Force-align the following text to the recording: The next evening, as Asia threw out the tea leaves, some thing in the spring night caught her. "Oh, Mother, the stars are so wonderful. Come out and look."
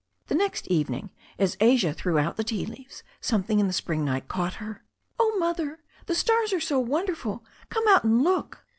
The 0.29 0.33
next 0.33 0.65
evening, 0.67 1.11
as 1.37 1.57
Asia 1.59 1.93
threw 1.93 2.17
out 2.17 2.35
the 2.35 2.43
tea 2.43 2.65
leaves, 2.65 3.03
some 3.19 3.43
thing 3.43 3.59
in 3.59 3.67
the 3.67 3.71
spring 3.71 4.03
night 4.03 4.27
caught 4.27 4.55
her. 4.55 4.83
"Oh, 5.19 5.35
Mother, 5.37 5.77
the 6.07 6.15
stars 6.15 6.53
are 6.53 6.59
so 6.59 6.79
wonderful. 6.79 7.45
Come 7.69 7.87
out 7.87 8.03
and 8.03 8.23
look." 8.23 8.65